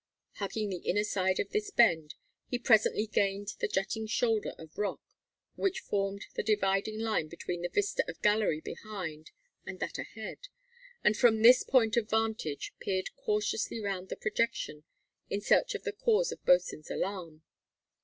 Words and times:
Hugging 0.37 0.71
the 0.71 0.77
inner 0.79 1.03
side 1.03 1.39
of 1.39 1.51
this 1.51 1.69
bend, 1.69 2.15
he 2.47 2.57
presently 2.57 3.05
gained 3.05 3.49
the 3.59 3.67
jutting 3.67 4.07
shoulder 4.07 4.55
of 4.57 4.75
rock 4.79 4.99
which 5.53 5.81
formed 5.81 6.25
the 6.33 6.41
dividing 6.41 6.97
line 6.99 7.27
between 7.27 7.61
the 7.61 7.69
vista 7.69 8.03
of 8.09 8.19
gallery 8.23 8.61
behind 8.61 9.29
and 9.63 9.79
that 9.79 9.99
ahead, 9.99 10.39
and 11.03 11.15
from 11.15 11.43
this 11.43 11.61
point 11.63 11.97
of 11.97 12.09
vantage 12.09 12.73
peered 12.79 13.15
cautiously 13.15 13.79
round 13.79 14.09
the 14.09 14.15
projection 14.17 14.85
in 15.29 15.39
search 15.39 15.75
of 15.75 15.83
the 15.83 15.93
cause 15.93 16.31
of 16.31 16.43
Bosin's 16.45 16.89
alarm. 16.89 17.43